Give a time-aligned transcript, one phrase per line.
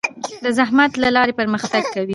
[0.43, 2.09] د زحمت له لارې پرمختګ کوي.